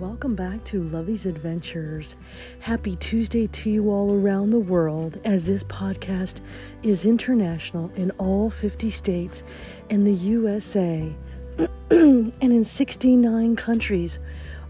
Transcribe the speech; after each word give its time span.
welcome 0.00 0.34
back 0.34 0.64
to 0.64 0.82
Lovey's 0.84 1.26
Adventures. 1.26 2.16
Happy 2.60 2.96
Tuesday 2.96 3.46
to 3.48 3.68
you 3.68 3.90
all 3.90 4.14
around 4.14 4.48
the 4.48 4.58
world, 4.58 5.20
as 5.26 5.46
this 5.46 5.62
podcast 5.64 6.40
is 6.82 7.04
international 7.04 7.92
in 7.96 8.10
all 8.12 8.48
50 8.48 8.88
states 8.88 9.42
and 9.90 10.06
the 10.06 10.14
USA 10.14 11.14
and 11.90 12.32
in 12.40 12.64
69 12.64 13.56
countries 13.56 14.18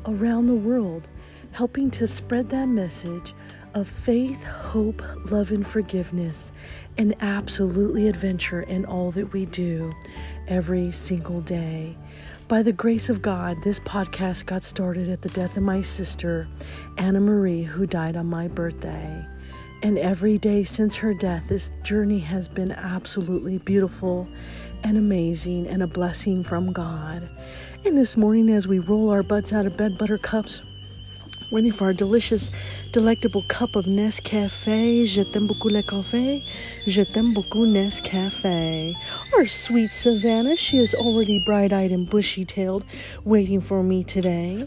around 0.05 0.47
the 0.47 0.55
world, 0.55 1.07
helping 1.53 1.93
to 1.93 2.09
spread 2.09 2.49
that 2.51 2.67
message 2.67 3.33
of 3.75 3.89
faith, 3.89 4.43
hope, 4.43 5.01
love, 5.31 5.53
and 5.53 5.65
forgiveness, 5.65 6.51
and 6.99 7.15
absolutely 7.21 8.09
adventure 8.09 8.63
in 8.63 8.85
all 8.85 9.13
that 9.13 9.33
we 9.33 9.47
do 9.47 9.95
every 10.49 10.91
single 10.91 11.41
day. 11.41 11.97
By 12.51 12.65
the 12.65 12.73
grace 12.73 13.09
of 13.09 13.23
God, 13.23 13.63
this 13.63 13.79
podcast 13.79 14.47
got 14.47 14.65
started 14.65 15.09
at 15.09 15.23
the 15.23 15.29
death 15.29 15.57
of 15.57 15.63
my 15.63 15.81
sister, 15.81 16.49
Anna 16.99 17.21
Marie, 17.21 17.63
who 17.63 17.87
died 17.87 18.17
on 18.17 18.27
my 18.27 18.49
birthday. 18.49 19.25
And 19.85 19.97
every 19.97 20.37
day 20.37 20.65
since 20.65 20.97
her 20.97 21.15
death, 21.15 21.45
this 21.47 21.71
journey 21.85 22.19
has 22.19 22.49
been 22.49 22.73
absolutely 22.73 23.59
beautiful 23.59 24.27
and 24.83 24.99
amazing 24.99 25.69
and 25.69 25.81
a 25.85 25.87
blessing 25.87 26.43
from 26.43 26.73
God. 26.73 27.31
And 27.85 27.97
this 27.97 28.17
morning, 28.17 28.51
as 28.51 28.67
we 28.67 28.81
roll 28.81 29.11
our 29.11 29.23
butts 29.23 29.53
out 29.53 29.65
of 29.65 29.77
bed, 29.77 29.97
buttercups, 29.97 30.63
waiting 31.51 31.73
for 31.73 31.85
our 31.85 31.93
delicious, 31.93 32.51
delectable 32.93 33.43
cup 33.49 33.77
of 33.77 33.87
Nescafe. 33.87 35.07
Je 35.07 35.23
t'aime 35.23 35.47
beaucoup 35.47 35.69
le 35.69 35.83
café. 35.83 36.43
Je 36.87 37.03
t'aime 37.03 37.35
beaucoup 37.35 37.67
Nescafe. 37.67 38.95
Our 39.37 39.47
sweet 39.47 39.91
Savannah, 39.91 40.57
she 40.57 40.79
is 40.79 40.95
already 40.95 41.39
bright 41.39 41.73
eyed 41.73 41.93
and 41.93 42.09
bushy 42.09 42.45
tailed, 42.45 42.85
waiting 43.25 43.61
for 43.61 43.83
me 43.83 44.05
today. 44.05 44.67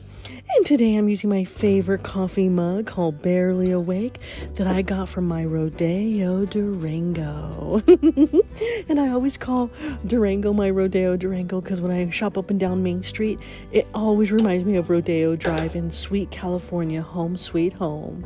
And 0.56 0.68
today 0.68 0.96
I'm 0.98 1.10
using 1.10 1.32
my 1.32 1.46
favorite 1.46 2.04
coffee 2.04 2.48
mug 2.48 2.86
called 2.86 3.24
Barely 3.24 3.72
Awake 3.72 4.20
that 4.54 4.68
I 4.68 4.84
got 4.84 5.10
from 5.10 5.28
my 5.28 5.44
Rodeo 5.44 6.46
Durango. 6.46 7.82
and 8.88 9.00
I 9.00 9.10
always 9.10 9.36
call 9.36 9.72
Durango 10.06 10.54
my 10.54 10.70
Rodeo 10.70 11.18
Durango 11.18 11.60
because 11.60 11.82
when 11.82 11.92
I 11.92 12.08
shop 12.12 12.38
up 12.38 12.52
and 12.52 12.60
down 12.60 12.84
Main 12.84 13.02
Street, 13.02 13.40
it 13.72 13.88
always 13.96 14.32
reminds 14.32 14.68
me 14.68 14.76
of 14.76 14.92
Rodeo 14.92 15.36
Drive 15.36 15.76
in 15.76 15.90
sweet 15.90 16.30
California, 16.30 17.02
home 17.02 17.36
sweet 17.36 17.74
home. 17.74 18.24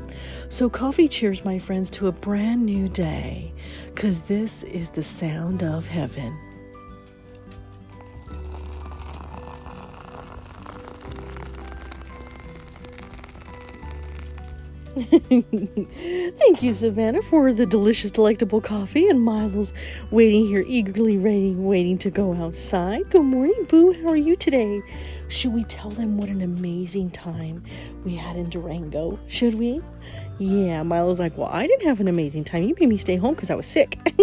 So, 0.49 0.69
coffee 0.69 1.07
cheers, 1.07 1.45
my 1.45 1.59
friends, 1.59 1.89
to 1.91 2.07
a 2.07 2.11
brand 2.11 2.65
new 2.65 2.89
day 2.89 3.53
because 3.85 4.21
this 4.21 4.63
is 4.63 4.89
the 4.89 5.03
sound 5.03 5.63
of 5.63 5.87
heaven. 5.87 6.37
Thank 16.39 16.63
you, 16.63 16.73
Savannah, 16.73 17.21
for 17.21 17.53
the 17.53 17.67
delicious, 17.67 18.09
delectable 18.09 18.61
coffee, 18.61 19.07
and 19.07 19.21
Milo's 19.21 19.71
waiting 20.09 20.47
here, 20.47 20.65
eagerly 20.67 21.19
waiting, 21.19 21.65
waiting 21.65 21.99
to 21.99 22.09
go 22.09 22.33
outside. 22.33 23.07
Good 23.11 23.21
morning, 23.21 23.65
Boo. 23.69 23.93
How 24.01 24.09
are 24.09 24.15
you 24.15 24.35
today? 24.35 24.81
Should 25.27 25.53
we 25.53 25.65
tell 25.65 25.91
them 25.91 26.17
what 26.17 26.29
an 26.29 26.41
amazing 26.41 27.11
time 27.11 27.63
we 28.05 28.15
had 28.15 28.37
in 28.37 28.49
Durango? 28.49 29.19
Should 29.27 29.53
we? 29.53 29.81
Yeah, 30.39 30.81
Milo's 30.81 31.19
like, 31.19 31.37
Well, 31.37 31.49
I 31.51 31.67
didn't 31.67 31.85
have 31.85 31.99
an 31.99 32.07
amazing 32.07 32.43
time. 32.43 32.63
You 32.63 32.75
made 32.79 32.89
me 32.89 32.97
stay 32.97 33.17
home 33.17 33.35
because 33.35 33.51
I 33.51 33.55
was 33.55 33.67
sick. 33.67 33.99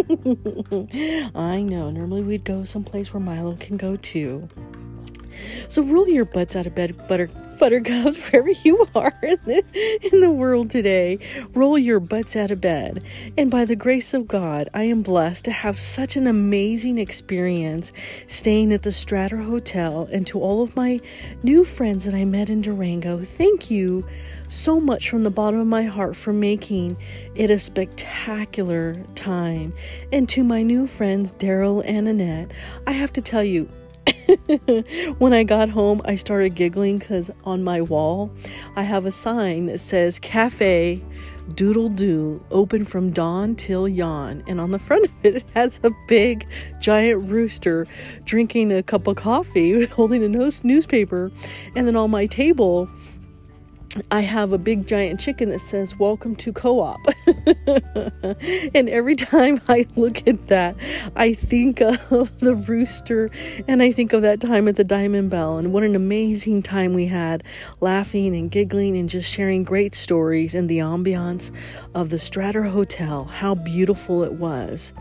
I 1.37 1.63
know. 1.63 1.91
Normally 1.91 2.23
we'd 2.23 2.45
go 2.45 2.65
someplace 2.65 3.15
where 3.15 3.21
Milo 3.21 3.55
can 3.57 3.77
go 3.77 3.95
too. 3.95 4.49
So 5.69 5.83
roll 5.83 6.09
your 6.09 6.25
butts 6.25 6.57
out 6.57 6.67
of 6.67 6.75
bed, 6.75 6.97
butter 7.09 7.29
buttercups, 7.59 8.17
wherever 8.31 8.51
you 8.51 8.87
are 8.95 9.13
in 9.23 9.39
the, 9.47 9.65
in 10.13 10.21
the 10.21 10.31
world 10.31 10.71
today. 10.71 11.19
Roll 11.55 11.79
your 11.79 12.01
butts 12.01 12.37
out 12.37 12.51
of 12.51 12.61
bed. 12.61 13.05
And 13.39 13.51
by 13.51 13.65
the 13.65 13.77
grace 13.77 14.15
of 14.15 14.29
God, 14.29 14.69
I 14.75 14.85
am 14.85 15.03
blessed 15.03 15.45
to 15.47 15.53
have 15.53 15.79
such 15.79 16.17
an 16.17 16.27
amazing 16.27 16.99
experience 16.99 17.93
staying 18.27 18.73
at 18.73 18.83
the 18.83 18.91
Strater 18.91 19.45
Hotel. 19.45 20.09
And 20.13 20.27
to 20.29 20.41
all 20.41 20.63
of 20.63 20.77
my 20.77 21.01
new 21.43 21.65
friends 21.65 22.05
that 22.05 22.15
I 22.15 22.25
met 22.25 22.51
in 22.51 22.61
Durango, 22.61 23.19
thank 23.23 23.71
you 23.71 24.07
so 24.49 24.79
much 24.79 25.09
from 25.09 25.23
the 25.23 25.31
bottom 25.31 25.61
of 25.61 25.67
my 25.67 25.85
heart 25.85 26.17
for 26.17 26.33
making 26.33 26.97
it 27.35 27.51
a 27.51 27.59
spectacular 27.59 28.95
time. 29.15 29.73
And 30.13 30.29
to 30.31 30.45
my 30.45 30.63
new 30.63 30.87
friends, 30.87 31.33
Daryl 31.33 31.83
and 31.85 32.09
Annette, 32.09 32.51
I 32.87 32.93
have 32.93 33.13
to 33.15 33.23
tell 33.23 33.43
you, 33.45 33.69
when 35.19 35.33
I 35.33 35.43
got 35.45 35.71
home, 35.71 36.03
I 36.05 36.17
started 36.17 36.55
giggling 36.55 36.99
because 36.99 37.31
on 37.45 37.65
my 37.65 37.81
wall, 37.81 38.31
I 38.77 38.83
have 38.83 39.07
a 39.07 39.11
sign 39.11 39.67
that 39.67 39.81
says 39.81 40.19
Cafe 40.19 41.03
Doodle 41.55 41.91
Doo, 41.91 42.43
open 42.51 42.85
from 42.85 43.11
dawn 43.11 43.55
till 43.55 43.87
yawn. 43.87 44.43
And 44.47 44.61
on 44.61 44.71
the 44.71 44.79
front 44.79 45.05
of 45.05 45.13
it, 45.23 45.37
it 45.37 45.45
has 45.55 45.79
a 45.83 45.91
big, 46.09 46.47
giant 46.81 47.29
rooster 47.29 47.87
drinking 48.25 48.73
a 48.73 48.83
cup 48.83 49.07
of 49.07 49.17
coffee, 49.17 49.85
holding 49.87 50.25
a 50.25 50.29
newspaper. 50.29 51.31
And 51.77 51.87
then 51.87 51.97
on 51.97 52.11
my 52.11 52.27
table, 52.27 52.89
I 54.11 54.23
have 54.23 54.53
a 54.53 54.59
big 54.59 54.87
giant 54.87 55.21
chicken 55.21 55.51
that 55.51 55.61
says 55.61 55.97
welcome 55.99 56.35
to 56.37 56.53
co-op. 56.53 57.01
and 58.75 58.89
every 58.89 59.15
time 59.15 59.61
I 59.69 59.87
look 59.95 60.27
at 60.27 60.49
that, 60.49 60.77
I 61.15 61.35
think 61.35 61.81
of 61.81 62.39
the 62.41 62.57
rooster 62.57 63.29
and 63.69 63.83
I 63.83 63.93
think 63.93 64.13
of 64.13 64.23
that 64.23 64.41
time 64.41 64.67
at 64.69 64.77
the 64.77 64.85
Diamond 64.85 65.31
Belle 65.31 65.59
and 65.59 65.73
what 65.73 65.85
an 65.85 65.95
amazing 65.95 66.63
time 66.63 66.95
we 66.95 67.07
had 67.07 67.45
laughing 67.81 68.35
and 68.35 68.51
giggling 68.51 68.97
and 68.97 69.09
just 69.09 69.33
sharing 69.33 69.63
great 69.63 69.95
stories 69.95 70.55
in 70.55 70.67
the 70.67 70.79
ambiance 70.79 71.53
of 71.95 72.11
the 72.11 72.17
Strater 72.17 72.69
Hotel. 72.69 73.25
How 73.25 73.55
beautiful 73.55 74.25
it 74.25 74.33
was. 74.33 74.93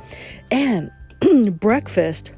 And 0.52 0.92
breakfast 1.60 2.31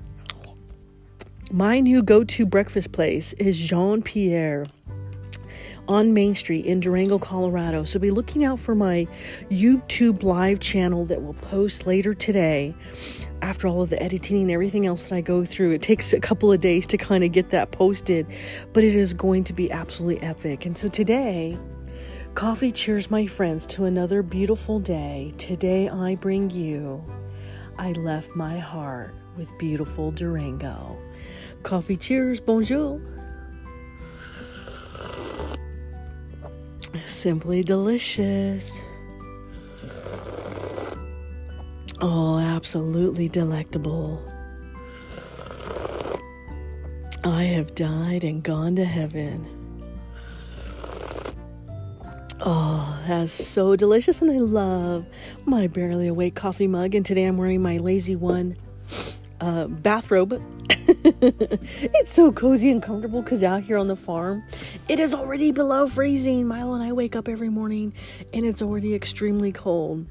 my 1.52 1.80
new 1.80 2.02
go-to 2.02 2.46
breakfast 2.46 2.92
place 2.92 3.34
is 3.34 3.60
Jean 3.60 4.02
Pierre 4.02 4.66
on 5.88 6.14
Main 6.14 6.34
Street 6.36 6.66
in 6.66 6.80
Durango, 6.80 7.20
Colorado. 7.20 7.84
So 7.84 8.00
be 8.00 8.12
looking 8.12 8.44
out 8.44 8.60
for 8.60 8.76
my 8.76 9.08
YouTube 9.50 10.24
live 10.24 10.60
channel 10.60 11.06
that 11.06 11.22
will 11.22 11.34
post 11.34 11.86
later 11.86 12.14
today. 12.14 12.74
After 13.42 13.68
all 13.68 13.82
of 13.82 13.90
the 13.90 14.02
editing 14.02 14.42
and 14.42 14.52
everything 14.52 14.86
else 14.86 15.10
that 15.10 15.16
I 15.16 15.22
go 15.22 15.46
through, 15.46 15.72
it 15.72 15.82
takes 15.82 16.14
a 16.14 16.20
couple 16.20 16.52
of 16.52 16.62
days 16.62 16.88
to 16.88 16.98
kind 16.98 17.24
of 17.24 17.32
get 17.32 17.52
that 17.52 17.72
posted, 17.72 18.26
but 18.74 18.84
it 18.84 18.96
is 18.96 19.14
going 19.14 19.44
to 19.46 19.54
be 19.54 19.72
absolutely 19.72 20.22
epic. 20.22 20.66
And 20.66 20.78
so 20.78 20.88
today, 20.88 21.58
coffee 22.34 22.72
cheers, 22.72 23.12
my 23.12 23.28
friends, 23.28 23.68
to 23.68 23.86
another 23.86 24.24
beautiful 24.24 24.80
day. 24.80 25.34
Today, 25.38 25.90
I 25.90 26.16
bring 26.16 26.50
you 26.50 27.04
I 27.78 27.92
Left 27.92 28.36
My 28.36 28.58
Heart 28.58 29.14
with 29.38 29.56
beautiful 29.58 30.12
Durango. 30.12 30.98
Coffee 31.64 31.98
cheers, 31.98 32.40
bonjour. 32.40 33.02
Simply 37.06 37.62
delicious. 37.62 38.82
Oh, 42.02 42.40
absolutely 42.40 43.30
delectable. 43.30 44.22
I 47.24 47.44
have 47.44 47.76
died 47.76 48.24
and 48.24 48.42
gone 48.44 48.76
to 48.78 48.86
heaven. 48.86 49.48
Oh, 52.42 53.04
that's 53.08 53.32
so 53.32 53.76
delicious, 53.76 54.22
and 54.22 54.32
I 54.32 54.40
love 54.40 55.06
my 55.46 55.68
barely 55.68 56.08
awake 56.08 56.36
coffee 56.36 56.68
mug. 56.68 56.96
And 56.96 57.06
today 57.06 57.26
I'm 57.26 57.38
wearing 57.38 57.62
my 57.62 57.78
lazy 57.78 58.16
one 58.16 58.58
uh, 59.42 59.68
bathrobe 59.68 60.42
it's 60.88 62.14
so 62.14 62.32
cozy 62.32 62.70
and 62.70 62.82
comfortable 62.82 63.22
because 63.22 63.44
out 63.44 63.64
here 63.64 63.78
on 63.78 63.88
the 63.88 63.96
farm, 63.96 64.44
it 64.88 65.00
is 65.00 65.14
already 65.14 65.52
below 65.52 65.88
freezing. 65.88 66.48
Milo 66.48 66.74
and 66.74 66.84
I 66.84 66.92
wake 66.92 67.16
up 67.16 67.28
every 67.28 67.50
morning 67.50 67.94
and 68.34 68.46
it's 68.46 68.62
already 68.62 68.94
extremely 68.94 69.52
cold. 69.52 70.06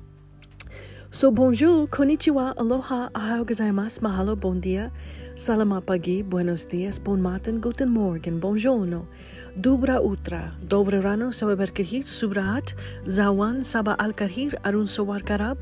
So, 1.11 1.31
bonjour, 1.31 1.87
konnichiwa, 1.87 2.57
aloha, 2.57 3.09
ahau 3.15 3.47
gozaimasu, 3.47 4.01
mahalo, 4.01 4.35
bon 4.35 4.59
dia, 4.59 4.91
salamat 5.39 5.87
pagi, 5.87 6.23
buenos 6.23 6.67
dias, 6.67 6.99
bon 6.99 7.23
matin, 7.23 7.61
guten 7.61 7.89
morgen, 7.89 8.41
bonjourno, 8.41 9.07
dubra 9.55 10.03
utra, 10.03 10.59
dobre 10.59 10.99
rano, 10.99 11.31
sababerkirhit, 11.31 12.11
subrahat, 12.11 12.75
zawan, 13.07 13.63
saba 13.63 13.95
alkarhir, 13.95 14.59
arun 14.65 14.91
sowar 14.91 15.23
karab, 15.23 15.57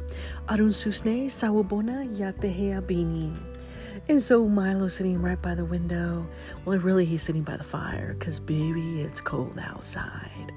arun 0.48 0.72
susne, 0.72 1.28
sawabona, 1.28 2.08
yatehea 2.16 2.80
bini. 2.80 3.51
And 4.08 4.20
so 4.20 4.48
Milo's 4.48 4.96
sitting 4.96 5.22
right 5.22 5.40
by 5.40 5.54
the 5.54 5.64
window. 5.64 6.26
Well, 6.64 6.78
really, 6.80 7.04
he's 7.04 7.22
sitting 7.22 7.42
by 7.42 7.56
the 7.56 7.64
fire 7.64 8.14
because, 8.14 8.40
baby, 8.40 9.00
it's 9.00 9.20
cold 9.20 9.58
outside. 9.58 10.52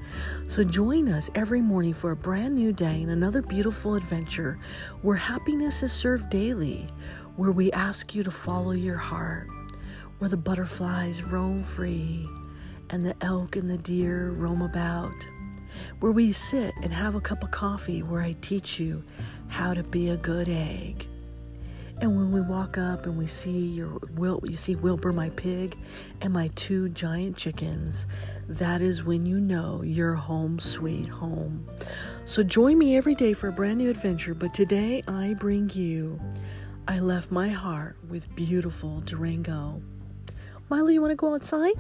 So 0.47 0.63
join 0.63 1.09
us 1.09 1.30
every 1.36 1.62
morning 1.62 1.94
for 1.94 2.12
a 2.12 2.15
brand 2.15 2.56
new 2.56 2.74
day 2.74 3.01
and 3.01 3.12
another 3.12 3.42
beautiful 3.42 3.95
adventure 3.95 4.59
where 5.03 5.15
happiness 5.15 5.83
is 5.83 5.94
served 5.94 6.30
daily, 6.30 6.89
where 7.36 7.51
we 7.51 7.71
ask 7.71 8.15
you 8.15 8.24
to 8.24 8.31
follow 8.31 8.71
your 8.71 8.97
heart, 8.97 9.48
where 10.18 10.30
the 10.30 10.38
butterflies 10.38 11.21
roam 11.21 11.62
free, 11.62 12.27
and 12.89 13.06
the 13.06 13.15
elk 13.21 13.56
and 13.56 13.69
the 13.69 13.77
deer 13.77 14.31
roam 14.31 14.63
about, 14.63 15.27
where 16.00 16.12
we 16.12 16.31
sit 16.31 16.74
and 16.81 16.91
have 16.91 17.13
a 17.13 17.21
cup 17.21 17.44
of 17.44 17.51
coffee 17.51 18.01
where 18.01 18.21
I 18.21 18.36
teach 18.41 18.80
you 18.80 19.03
how 19.48 19.74
to 19.75 19.83
be 19.83 20.09
a 20.09 20.18
good 20.18 20.50
egg. 20.50 21.07
And 22.01 22.15
when 22.15 22.31
we 22.31 22.42
walk 22.42 22.77
up 22.77 23.06
and 23.06 23.18
we 23.18 23.25
see 23.25 23.68
your 23.68 24.00
Wil, 24.15 24.42
you 24.44 24.57
see 24.57 24.75
Wilbur, 24.75 25.13
my 25.13 25.30
pig, 25.31 25.77
and 26.21 26.33
my 26.33 26.50
two 26.56 26.89
giant 26.89 27.38
chickens, 27.38 28.06
that 28.50 28.81
is 28.81 29.03
when 29.06 29.25
you 29.25 29.39
know 29.39 29.81
you're 29.81 30.15
home 30.15 30.59
sweet 30.59 31.07
home. 31.07 31.65
So 32.25 32.44
join 32.44 32.77
me 32.77 32.97
every 32.97 33.15
day 33.15 33.33
for 33.33 33.47
a 33.47 33.51
brand 33.51 33.77
new 33.77 33.89
adventure. 33.89 34.33
But 34.33 34.53
today 34.53 35.03
I 35.07 35.36
bring 35.39 35.69
you 35.69 36.19
I 36.88 37.00
Left 37.00 37.31
My 37.31 37.50
Heart 37.50 37.95
with 38.09 38.33
beautiful 38.36 39.01
Durango. 39.01 39.81
Milo, 40.69 40.89
you 40.89 41.01
want 41.01 41.12
to 41.12 41.15
go 41.15 41.33
outside? 41.33 41.74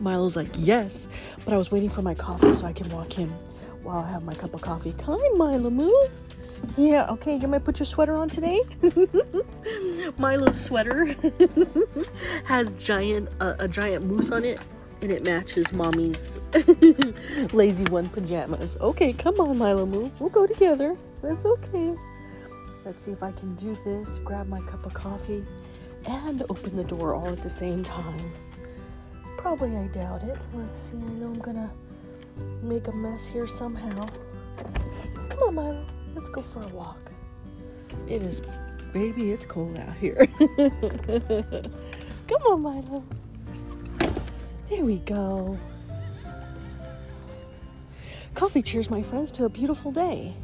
Milo's 0.00 0.36
like, 0.36 0.48
Yes, 0.54 1.08
but 1.44 1.52
I 1.52 1.56
was 1.56 1.70
waiting 1.70 1.90
for 1.90 2.02
my 2.02 2.14
coffee 2.14 2.52
so 2.52 2.66
I 2.66 2.72
can 2.72 2.88
walk 2.88 3.12
him 3.12 3.28
while 3.82 3.98
I 3.98 4.10
have 4.10 4.24
my 4.24 4.34
cup 4.34 4.54
of 4.54 4.60
coffee. 4.60 4.94
Come, 4.98 5.20
Milo, 5.36 5.70
move. 5.70 6.10
Yeah, 6.76 7.06
okay, 7.10 7.36
you 7.36 7.48
might 7.48 7.64
put 7.64 7.78
your 7.80 7.86
sweater 7.86 8.14
on 8.14 8.28
today? 8.28 8.62
Milo's 10.18 10.60
sweater 10.60 11.16
has 12.44 12.72
giant 12.74 13.28
uh, 13.40 13.54
a 13.58 13.68
giant 13.68 14.04
moose 14.04 14.30
on 14.30 14.44
it 14.44 14.60
and 15.02 15.12
it 15.12 15.24
matches 15.24 15.72
mommy's 15.72 16.38
lazy 17.52 17.84
one 17.86 18.08
pajamas. 18.08 18.76
Okay, 18.80 19.12
come 19.12 19.40
on, 19.40 19.58
Milo 19.58 19.86
Moo. 19.86 20.10
We'll 20.18 20.30
go 20.30 20.46
together. 20.46 20.96
That's 21.22 21.44
okay. 21.46 21.94
Let's 22.84 23.04
see 23.04 23.12
if 23.12 23.22
I 23.22 23.32
can 23.32 23.54
do 23.54 23.76
this. 23.84 24.18
Grab 24.18 24.48
my 24.48 24.60
cup 24.62 24.86
of 24.86 24.94
coffee 24.94 25.44
and 26.06 26.42
open 26.48 26.76
the 26.76 26.84
door 26.84 27.14
all 27.14 27.28
at 27.28 27.42
the 27.42 27.50
same 27.50 27.84
time. 27.84 28.32
Probably 29.36 29.76
I 29.76 29.86
doubt 29.88 30.22
it. 30.24 30.36
Let's 30.54 30.78
see. 30.78 30.96
I 30.96 31.10
know 31.14 31.26
I'm 31.26 31.38
gonna 31.38 31.70
make 32.62 32.88
a 32.88 32.92
mess 32.92 33.26
here 33.26 33.46
somehow. 33.46 34.06
Come 35.28 35.42
on, 35.42 35.54
Milo. 35.54 35.86
Let's 36.18 36.30
go 36.30 36.42
for 36.42 36.60
a 36.60 36.66
walk. 36.74 37.12
It 38.08 38.22
is, 38.22 38.42
baby, 38.92 39.30
it's 39.30 39.46
cold 39.46 39.78
out 39.78 39.94
here. 39.98 40.26
Come 42.26 42.42
on, 42.42 42.60
Milo. 42.60 43.04
There 44.68 44.84
we 44.84 44.98
go. 44.98 45.56
Coffee 48.34 48.62
cheers 48.62 48.90
my 48.90 49.00
friends 49.00 49.30
to 49.30 49.44
a 49.44 49.48
beautiful 49.48 49.92
day. 49.92 50.34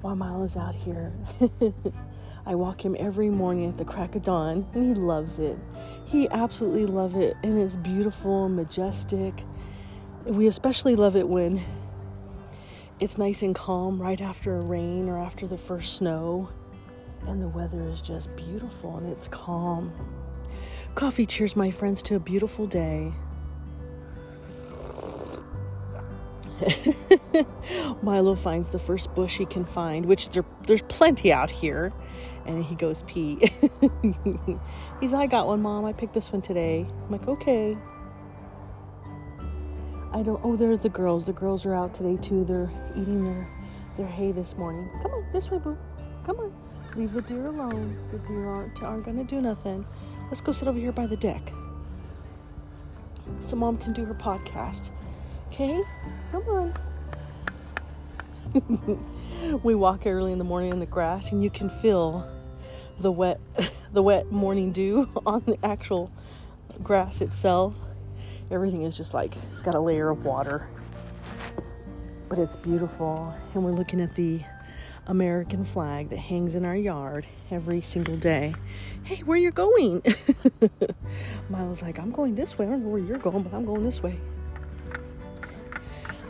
While 0.00 0.14
Milo's 0.14 0.56
out 0.56 0.76
here, 0.76 1.12
I 2.46 2.54
walk 2.54 2.84
him 2.84 2.94
every 2.96 3.30
morning 3.30 3.68
at 3.68 3.78
the 3.78 3.84
crack 3.84 4.14
of 4.14 4.22
dawn, 4.22 4.64
and 4.74 4.84
he 4.84 4.94
loves 4.94 5.40
it. 5.40 5.58
He 6.04 6.28
absolutely 6.28 6.86
loves 6.86 7.16
it, 7.16 7.36
and 7.42 7.58
it's 7.58 7.74
beautiful 7.74 8.46
and 8.46 8.54
majestic. 8.54 9.42
We 10.24 10.46
especially 10.46 10.94
love 10.94 11.16
it 11.16 11.28
when 11.28 11.60
it's 13.00 13.18
nice 13.18 13.42
and 13.42 13.54
calm 13.54 14.00
right 14.00 14.20
after 14.20 14.56
a 14.56 14.60
rain 14.60 15.08
or 15.08 15.18
after 15.18 15.46
the 15.46 15.58
first 15.58 15.96
snow, 15.96 16.48
and 17.26 17.42
the 17.42 17.48
weather 17.48 17.82
is 17.88 18.00
just 18.00 18.34
beautiful 18.36 18.96
and 18.96 19.08
it's 19.08 19.28
calm. 19.28 19.92
Coffee 20.94 21.26
cheers 21.26 21.56
my 21.56 21.70
friends 21.70 22.02
to 22.02 22.14
a 22.14 22.20
beautiful 22.20 22.66
day. 22.66 23.12
Milo 28.02 28.36
finds 28.36 28.70
the 28.70 28.78
first 28.78 29.12
bush 29.14 29.38
he 29.38 29.46
can 29.46 29.64
find, 29.64 30.06
which 30.06 30.30
there, 30.30 30.44
there's 30.66 30.82
plenty 30.82 31.32
out 31.32 31.50
here, 31.50 31.92
and 32.46 32.64
he 32.64 32.76
goes 32.76 33.02
pee. 33.06 33.50
He's, 35.00 35.12
I 35.12 35.26
got 35.26 35.48
one, 35.48 35.62
mom. 35.62 35.84
I 35.84 35.92
picked 35.92 36.14
this 36.14 36.30
one 36.30 36.42
today. 36.42 36.86
I'm 36.88 37.10
like, 37.10 37.26
okay. 37.26 37.76
I 40.14 40.22
don't. 40.22 40.40
Oh, 40.44 40.54
there's 40.54 40.78
the 40.78 40.88
girls. 40.88 41.24
The 41.24 41.32
girls 41.32 41.66
are 41.66 41.74
out 41.74 41.92
today 41.92 42.16
too. 42.16 42.44
They're 42.44 42.70
eating 42.94 43.24
their 43.24 43.48
their 43.96 44.06
hay 44.06 44.30
this 44.30 44.56
morning. 44.56 44.88
Come 45.02 45.10
on, 45.10 45.26
this 45.32 45.50
way, 45.50 45.58
boo. 45.58 45.76
Come 46.24 46.38
on. 46.38 46.52
Leave 46.94 47.12
the 47.12 47.22
deer 47.22 47.46
alone. 47.46 47.96
The 48.12 48.18
deer 48.18 48.46
aren't 48.46 48.80
aren't 48.80 49.04
gonna 49.04 49.24
do 49.24 49.40
nothing. 49.40 49.84
Let's 50.26 50.40
go 50.40 50.52
sit 50.52 50.68
over 50.68 50.78
here 50.78 50.92
by 50.92 51.08
the 51.08 51.16
deck, 51.16 51.52
so 53.40 53.56
mom 53.56 53.76
can 53.76 53.92
do 53.92 54.04
her 54.04 54.14
podcast. 54.14 54.90
Okay, 55.48 55.82
come 56.30 56.42
on. 56.48 56.72
we 59.64 59.74
walk 59.74 60.06
early 60.06 60.30
in 60.30 60.38
the 60.38 60.44
morning 60.44 60.70
in 60.70 60.78
the 60.78 60.86
grass, 60.86 61.32
and 61.32 61.42
you 61.42 61.50
can 61.50 61.68
feel 61.68 62.24
the 63.00 63.10
wet, 63.10 63.40
the 63.92 64.02
wet 64.02 64.30
morning 64.30 64.70
dew 64.70 65.08
on 65.26 65.42
the 65.46 65.58
actual 65.64 66.12
grass 66.84 67.20
itself. 67.20 67.74
Everything 68.50 68.82
is 68.82 68.96
just 68.96 69.14
like 69.14 69.34
it's 69.52 69.62
got 69.62 69.74
a 69.74 69.80
layer 69.80 70.10
of 70.10 70.24
water, 70.24 70.68
but 72.28 72.38
it's 72.38 72.56
beautiful. 72.56 73.34
And 73.54 73.64
we're 73.64 73.72
looking 73.72 74.00
at 74.00 74.14
the 74.14 74.40
American 75.06 75.64
flag 75.64 76.08
that 76.10 76.18
hangs 76.18 76.54
in 76.54 76.64
our 76.64 76.76
yard 76.76 77.26
every 77.50 77.80
single 77.80 78.16
day. 78.16 78.54
Hey, 79.02 79.16
where 79.24 79.36
you 79.36 79.50
going? 79.50 80.02
Milo's 81.50 81.82
like, 81.82 81.98
I'm 81.98 82.10
going 82.10 82.34
this 82.34 82.58
way. 82.58 82.66
I 82.66 82.70
don't 82.70 82.82
know 82.82 82.88
where 82.88 83.00
you're 83.00 83.18
going, 83.18 83.42
but 83.42 83.52
I'm 83.52 83.64
going 83.64 83.84
this 83.84 84.02
way. 84.02 84.18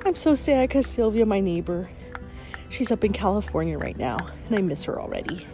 I'm 0.04 0.16
so 0.16 0.34
sad 0.34 0.68
because 0.68 0.86
Sylvia, 0.86 1.24
my 1.24 1.40
neighbor, 1.40 1.88
she's 2.68 2.90
up 2.90 3.04
in 3.04 3.12
California 3.12 3.78
right 3.78 3.96
now, 3.96 4.18
and 4.46 4.56
I 4.56 4.60
miss 4.60 4.84
her 4.84 5.00
already. 5.00 5.46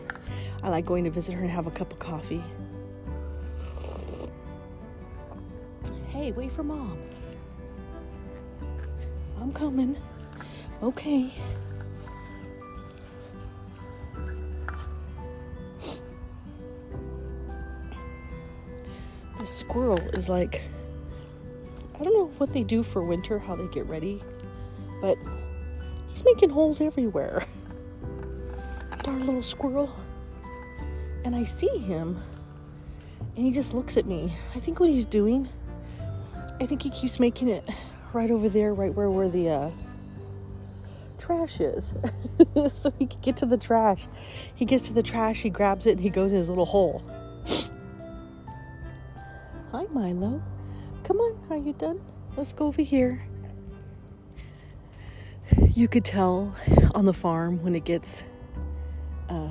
I 0.62 0.70
like 0.70 0.84
going 0.86 1.04
to 1.04 1.10
visit 1.10 1.34
her 1.34 1.42
and 1.42 1.50
have 1.50 1.66
a 1.66 1.70
cup 1.70 1.92
of 1.92 1.98
coffee. 1.98 2.42
Hey, 6.20 6.32
wait 6.32 6.52
for 6.52 6.62
mom. 6.62 6.98
I'm 9.40 9.50
coming. 9.54 9.96
Okay. 10.82 11.32
The 19.38 19.46
squirrel 19.46 19.98
is 20.12 20.28
like, 20.28 20.60
I 21.98 22.04
don't 22.04 22.12
know 22.12 22.30
what 22.36 22.52
they 22.52 22.64
do 22.64 22.82
for 22.82 23.02
winter, 23.02 23.38
how 23.38 23.56
they 23.56 23.66
get 23.68 23.86
ready, 23.86 24.22
but 25.00 25.16
he's 26.08 26.22
making 26.22 26.50
holes 26.50 26.82
everywhere. 26.82 27.46
Darn 29.02 29.24
little 29.24 29.42
squirrel. 29.42 29.90
And 31.24 31.34
I 31.34 31.44
see 31.44 31.78
him, 31.78 32.22
and 33.36 33.46
he 33.46 33.50
just 33.50 33.72
looks 33.72 33.96
at 33.96 34.04
me. 34.04 34.36
I 34.54 34.58
think 34.58 34.80
what 34.80 34.90
he's 34.90 35.06
doing, 35.06 35.48
I 36.60 36.66
think 36.66 36.82
he 36.82 36.90
keeps 36.90 37.18
making 37.18 37.48
it 37.48 37.64
right 38.12 38.30
over 38.30 38.50
there, 38.50 38.74
right 38.74 38.94
where 38.94 39.08
where 39.08 39.30
the 39.30 39.48
uh, 39.48 39.70
trash 41.18 41.58
is, 41.58 41.94
so 42.74 42.92
he 42.98 43.06
can 43.06 43.20
get 43.22 43.38
to 43.38 43.46
the 43.46 43.56
trash. 43.56 44.06
He 44.54 44.66
gets 44.66 44.86
to 44.88 44.92
the 44.92 45.02
trash, 45.02 45.40
he 45.40 45.48
grabs 45.48 45.86
it, 45.86 45.92
and 45.92 46.00
he 46.00 46.10
goes 46.10 46.32
in 46.32 46.38
his 46.38 46.50
little 46.50 46.66
hole. 46.66 47.02
Hi, 49.72 49.86
Milo. 49.90 50.42
Come 51.04 51.16
on, 51.16 51.38
are 51.48 51.56
you 51.56 51.72
done? 51.72 51.98
Let's 52.36 52.52
go 52.52 52.66
over 52.66 52.82
here. 52.82 53.26
You 55.72 55.88
could 55.88 56.04
tell 56.04 56.54
on 56.94 57.06
the 57.06 57.14
farm 57.14 57.62
when 57.62 57.74
it 57.74 57.84
gets 57.84 58.22
uh, 59.30 59.48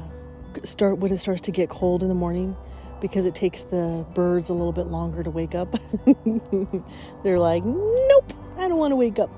start 0.63 0.99
when 0.99 1.11
it 1.11 1.17
starts 1.17 1.41
to 1.41 1.51
get 1.51 1.69
cold 1.69 2.03
in 2.03 2.09
the 2.09 2.15
morning 2.15 2.55
because 3.01 3.25
it 3.25 3.35
takes 3.35 3.63
the 3.63 4.05
birds 4.13 4.49
a 4.49 4.53
little 4.53 4.73
bit 4.73 4.87
longer 4.87 5.23
to 5.23 5.29
wake 5.29 5.55
up. 5.55 5.75
They're 7.23 7.39
like, 7.39 7.63
nope, 7.63 8.33
I 8.57 8.67
don't 8.67 8.77
want 8.77 8.91
to 8.91 8.95
wake 8.95 9.19
up. 9.19 9.29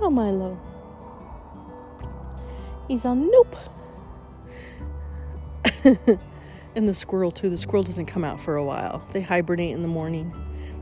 Oh, 0.00 0.10
Milo. 0.10 0.58
He's 2.88 3.04
on 3.04 3.30
nope. 3.30 3.56
and 6.74 6.88
the 6.88 6.94
squirrel, 6.94 7.30
too. 7.30 7.50
The 7.50 7.58
squirrel 7.58 7.84
doesn't 7.84 8.06
come 8.06 8.24
out 8.24 8.40
for 8.40 8.56
a 8.56 8.64
while. 8.64 9.06
They 9.12 9.20
hibernate 9.20 9.72
in 9.72 9.82
the 9.82 9.88
morning, 9.88 10.32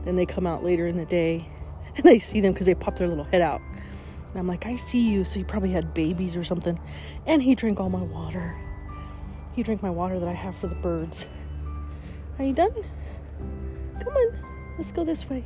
then 0.05 0.15
they 0.15 0.25
come 0.25 0.47
out 0.47 0.63
later 0.63 0.87
in 0.87 0.97
the 0.97 1.05
day. 1.05 1.47
And 1.97 2.07
I 2.07 2.19
see 2.19 2.39
them 2.39 2.53
because 2.53 2.67
they 2.67 2.75
pop 2.75 2.95
their 2.95 3.09
little 3.09 3.25
head 3.25 3.41
out. 3.41 3.61
And 4.29 4.37
I'm 4.37 4.47
like, 4.47 4.65
I 4.65 4.75
see 4.77 5.09
you. 5.09 5.25
So 5.25 5.39
you 5.39 5.43
probably 5.43 5.71
had 5.71 5.93
babies 5.93 6.35
or 6.35 6.43
something. 6.43 6.79
And 7.25 7.41
he 7.41 7.55
drank 7.55 7.79
all 7.79 7.89
my 7.89 8.03
water. 8.03 8.55
He 9.53 9.63
drink 9.63 9.81
my 9.81 9.89
water 9.89 10.19
that 10.19 10.29
I 10.29 10.33
have 10.33 10.55
for 10.55 10.67
the 10.67 10.75
birds. 10.75 11.27
Are 12.37 12.45
you 12.45 12.53
done? 12.53 12.73
Come 13.99 14.13
on, 14.13 14.33
let's 14.77 14.91
go 14.91 15.03
this 15.03 15.29
way. 15.29 15.43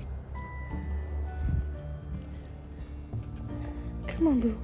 Come 4.08 4.28
on, 4.28 4.40
boo. 4.40 4.58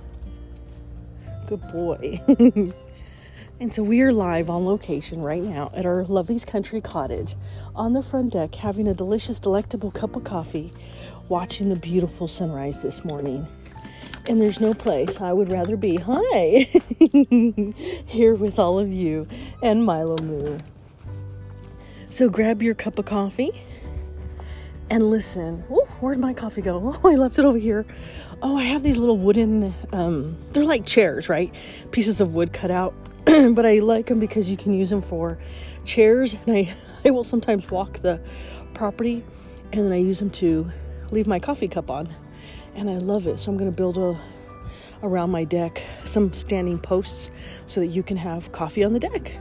Good 1.47 1.61
boy. 1.71 2.21
and 3.59 3.73
so 3.73 3.81
we 3.81 4.01
are 4.01 4.13
live 4.13 4.49
on 4.49 4.65
location 4.65 5.21
right 5.21 5.41
now 5.41 5.71
at 5.73 5.85
our 5.85 6.03
Lovey's 6.03 6.45
Country 6.45 6.81
Cottage 6.81 7.35
on 7.75 7.93
the 7.93 8.03
front 8.03 8.33
deck, 8.33 8.53
having 8.53 8.87
a 8.87 8.93
delicious, 8.93 9.39
delectable 9.39 9.89
cup 9.89 10.15
of 10.15 10.23
coffee, 10.23 10.71
watching 11.27 11.69
the 11.69 11.75
beautiful 11.75 12.27
sunrise 12.27 12.81
this 12.83 13.03
morning 13.03 13.47
and 14.29 14.39
there's 14.39 14.61
no 14.61 14.75
place 14.75 15.19
I 15.19 15.33
would 15.33 15.51
rather 15.51 15.75
be. 15.75 15.97
Hi! 15.97 16.69
Here 18.05 18.35
with 18.35 18.59
all 18.59 18.77
of 18.77 18.93
you 18.93 19.27
and 19.63 19.83
Milo 19.83 20.17
Moo. 20.21 20.59
So 22.09 22.29
grab 22.29 22.61
your 22.61 22.75
cup 22.75 22.99
of 22.99 23.05
coffee 23.05 23.51
and 24.91 25.09
listen. 25.09 25.63
Oh, 25.71 25.85
where'd 25.99 26.19
my 26.19 26.35
coffee 26.35 26.61
go? 26.61 26.95
Oh, 27.03 27.11
I 27.11 27.15
left 27.15 27.39
it 27.39 27.45
over 27.45 27.57
here. 27.57 27.87
Oh, 28.43 28.55
I 28.55 28.65
have 28.65 28.83
these 28.83 28.97
little 28.97 29.17
wooden, 29.17 29.73
um, 29.91 30.37
they're 30.53 30.63
like 30.63 30.85
chairs, 30.85 31.27
right? 31.27 31.53
Pieces 31.89 32.21
of 32.21 32.35
wood 32.35 32.53
cut 32.53 32.69
out. 32.69 32.93
but 33.25 33.65
I 33.65 33.79
like 33.79 34.05
them 34.05 34.19
because 34.19 34.49
you 34.49 34.57
can 34.57 34.73
use 34.73 34.91
them 34.91 35.01
for 35.01 35.39
chairs. 35.85 36.37
And 36.45 36.55
I, 36.55 36.73
I 37.05 37.09
will 37.09 37.23
sometimes 37.23 37.69
walk 37.71 37.99
the 38.03 38.21
property 38.75 39.23
and 39.73 39.85
then 39.85 39.91
I 39.91 39.97
use 39.97 40.19
them 40.19 40.29
to 40.31 40.71
leave 41.09 41.25
my 41.25 41.39
coffee 41.39 41.67
cup 41.67 41.89
on. 41.89 42.13
And 42.79 42.89
I 42.89 42.97
love 42.97 43.27
it. 43.27 43.39
So 43.39 43.51
I'm 43.51 43.57
going 43.57 43.69
to 43.69 43.75
build 43.75 43.97
a 43.97 44.19
around 45.03 45.29
my 45.29 45.43
deck 45.43 45.81
some 46.03 46.33
standing 46.33 46.79
posts 46.79 47.31
so 47.65 47.79
that 47.79 47.87
you 47.87 48.03
can 48.03 48.17
have 48.17 48.51
coffee 48.51 48.83
on 48.83 48.93
the 48.93 48.99
deck. 48.99 49.33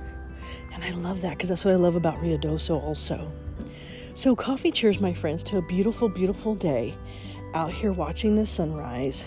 And 0.73 0.85
I 0.85 0.91
love 0.91 1.23
that 1.23 1.31
because 1.31 1.49
that's 1.49 1.65
what 1.65 1.73
I 1.73 1.77
love 1.77 1.97
about 1.97 2.17
Ruidoso 2.17 2.81
also. 2.83 3.31
So, 4.15 4.35
coffee 4.35 4.73
cheers, 4.73 5.01
my 5.01 5.15
friends, 5.15 5.45
to 5.45 5.59
a 5.59 5.63
beautiful, 5.63 6.09
beautiful 6.09 6.55
day 6.55 6.95
out 7.55 7.73
here 7.73 7.93
watching 7.93 8.35
the 8.35 8.47
sunrise, 8.47 9.25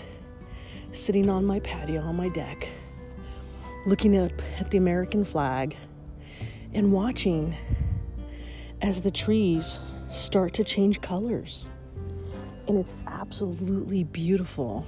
sitting 0.92 1.30
on 1.30 1.46
my 1.46 1.60
patio 1.60 2.02
on 2.02 2.16
my 2.16 2.28
deck, 2.28 2.68
looking 3.86 4.18
up 4.18 4.32
at 4.58 4.70
the 4.70 4.78
American 4.78 5.24
flag, 5.24 5.76
and 6.74 6.92
watching 6.92 7.56
as 8.82 9.00
the 9.00 9.10
trees 9.10 9.78
start 10.10 10.52
to 10.54 10.64
change 10.64 11.00
colors. 11.00 11.66
And 12.68 12.78
it's 12.78 12.94
absolutely 13.06 14.04
beautiful. 14.04 14.86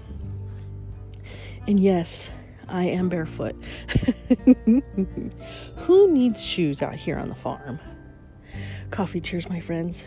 And 1.67 1.81
yes, 1.81 2.31
I 2.69 2.85
am 2.85 3.09
barefoot. 3.09 3.57
Who 5.77 6.13
needs 6.13 6.43
shoes 6.43 6.83
out 6.83 6.95
here 6.95 7.19
on 7.19 7.29
the 7.29 7.35
farm? 7.35 7.79
Coffee 8.91 9.21
cheers, 9.21 9.49
my 9.49 9.61
friends. 9.61 10.07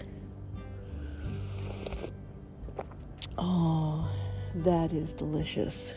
Oh, 3.38 4.10
that 4.56 4.94
is 4.94 5.14
delicious. 5.14 5.94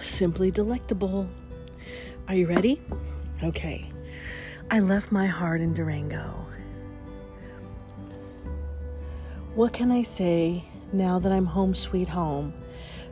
Simply 0.00 0.50
delectable. 0.50 1.28
Are 2.28 2.34
you 2.34 2.46
ready? 2.46 2.80
Okay. 3.42 3.88
I 4.70 4.80
left 4.80 5.12
my 5.12 5.26
heart 5.26 5.60
in 5.60 5.74
Durango. 5.74 6.46
What 9.54 9.74
can 9.74 9.92
I 9.92 10.00
say 10.00 10.64
now 10.94 11.18
that 11.18 11.30
I'm 11.30 11.44
home, 11.44 11.74
sweet 11.74 12.08
home? 12.08 12.54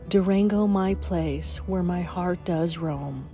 Durango, 0.09 0.65
my 0.65 0.95
place, 0.95 1.57
where 1.67 1.83
my 1.83 2.01
heart 2.01 2.43
does 2.45 2.79
roam. 2.79 3.29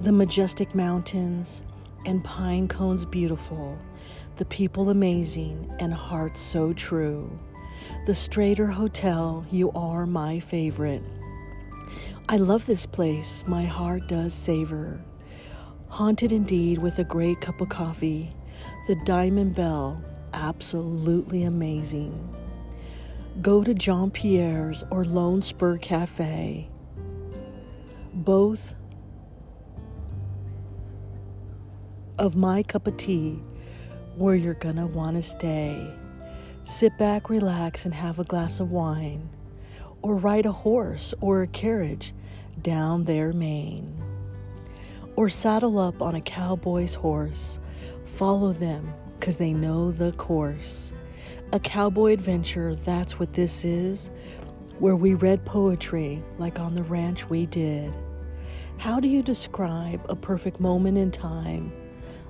The 0.00 0.10
majestic 0.10 0.74
mountains 0.74 1.62
and 2.04 2.24
pine 2.24 2.66
cones 2.66 3.04
beautiful, 3.04 3.78
the 4.36 4.46
people 4.46 4.90
amazing 4.90 5.72
and 5.78 5.94
hearts 5.94 6.40
so 6.40 6.72
true. 6.72 7.30
The 8.04 8.14
Strater 8.14 8.72
Hotel, 8.72 9.46
you 9.52 9.70
are 9.70 10.04
my 10.04 10.40
favorite. 10.40 11.02
I 12.28 12.38
love 12.38 12.66
this 12.66 12.84
place, 12.84 13.44
my 13.46 13.62
heart 13.62 14.08
does 14.08 14.34
savor. 14.34 15.00
Haunted 15.86 16.32
indeed 16.32 16.78
with 16.78 16.98
a 16.98 17.04
great 17.04 17.40
cup 17.40 17.60
of 17.60 17.68
coffee, 17.68 18.34
the 18.88 18.96
Diamond 19.04 19.54
Belle, 19.54 20.02
absolutely 20.34 21.44
amazing. 21.44 22.28
Go 23.40 23.64
to 23.64 23.72
Jean 23.72 24.10
Pierre's 24.10 24.84
or 24.90 25.04
Lone 25.04 25.40
Spur 25.40 25.78
Cafe. 25.78 26.68
Both 28.12 28.74
of 32.18 32.36
my 32.36 32.62
cup 32.62 32.86
of 32.86 32.96
tea 32.96 33.42
where 34.16 34.34
you're 34.34 34.54
gonna 34.54 34.86
want 34.86 35.16
to 35.16 35.22
stay. 35.22 35.90
Sit 36.64 36.96
back, 36.98 37.28
relax, 37.28 37.84
and 37.84 37.94
have 37.94 38.18
a 38.18 38.24
glass 38.24 38.60
of 38.60 38.70
wine, 38.70 39.28
or 40.02 40.16
ride 40.16 40.46
a 40.46 40.52
horse 40.52 41.12
or 41.20 41.42
a 41.42 41.46
carriage 41.46 42.14
down 42.62 43.04
their 43.04 43.32
main, 43.32 43.92
or 45.16 45.28
saddle 45.28 45.78
up 45.78 46.00
on 46.00 46.14
a 46.14 46.20
cowboy's 46.20 46.94
horse. 46.94 47.58
Follow 48.04 48.52
them, 48.52 48.94
'cause 49.24 49.38
they 49.38 49.54
know 49.54 49.90
the 49.90 50.12
course. 50.12 50.92
A 51.50 51.58
cowboy 51.58 52.12
adventure, 52.12 52.74
that's 52.74 53.18
what 53.18 53.32
this 53.32 53.64
is, 53.64 54.10
where 54.78 54.96
we 54.96 55.14
read 55.14 55.46
poetry 55.46 56.22
like 56.38 56.60
on 56.60 56.74
the 56.74 56.82
ranch 56.82 57.30
we 57.30 57.46
did. 57.46 57.96
How 58.76 59.00
do 59.00 59.08
you 59.08 59.22
describe 59.22 60.04
a 60.10 60.14
perfect 60.14 60.60
moment 60.60 60.98
in 60.98 61.10
time? 61.10 61.72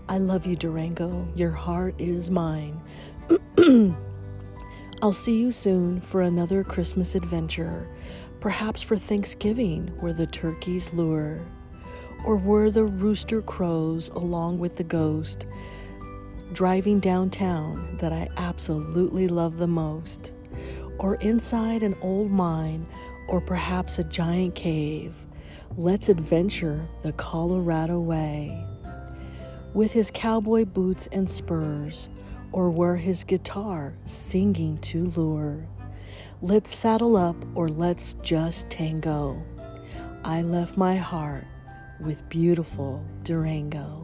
I 0.08 0.18
love 0.18 0.46
you, 0.46 0.54
Durango. 0.54 1.26
Your 1.34 1.50
heart 1.50 1.96
is 1.98 2.30
mine. 2.30 2.80
I'll 5.02 5.12
see 5.12 5.36
you 5.36 5.50
soon 5.50 6.00
for 6.00 6.22
another 6.22 6.62
Christmas 6.62 7.16
adventure, 7.16 7.88
perhaps 8.38 8.82
for 8.82 8.96
Thanksgiving, 8.96 9.88
where 9.98 10.12
the 10.12 10.26
turkeys 10.26 10.92
lure, 10.92 11.40
or 12.24 12.36
where 12.36 12.70
the 12.70 12.84
rooster 12.84 13.42
crows 13.42 14.10
along 14.10 14.60
with 14.60 14.76
the 14.76 14.84
ghost, 14.84 15.46
driving 16.54 17.00
downtown 17.00 17.96
that 17.98 18.12
I 18.12 18.28
absolutely 18.38 19.28
love 19.28 19.58
the 19.58 19.66
most, 19.66 20.32
or 20.98 21.16
inside 21.16 21.82
an 21.82 21.96
old 22.00 22.30
mine, 22.30 22.86
or 23.28 23.40
perhaps 23.40 23.98
a 23.98 24.04
giant 24.04 24.54
cave. 24.54 25.14
Let's 25.76 26.08
adventure 26.08 26.88
the 27.02 27.12
Colorado 27.12 28.00
way 28.00 28.64
with 29.74 29.90
his 29.90 30.10
cowboy 30.12 30.64
boots 30.64 31.08
and 31.10 31.28
spurs, 31.28 32.08
or 32.52 32.70
wear 32.70 32.96
his 32.96 33.24
guitar 33.24 33.92
singing 34.06 34.78
to 34.78 35.06
lure. 35.08 35.66
Let's 36.40 36.72
saddle 36.74 37.16
up 37.16 37.36
or 37.56 37.68
let's 37.68 38.14
just 38.22 38.70
tango. 38.70 39.42
I 40.24 40.42
left 40.42 40.76
my 40.76 40.96
heart 40.96 41.44
with 42.00 42.28
beautiful 42.28 43.04
Durango. 43.24 44.03